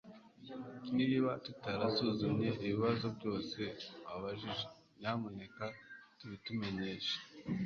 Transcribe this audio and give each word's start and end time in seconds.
niba 0.97 1.29
tutarasuzumye 1.45 2.49
ibibazo 2.63 3.05
byose 3.17 3.61
wabajije, 4.07 4.65
nyamuneka 4.99 5.65
tubitumenyeshe 6.17 7.17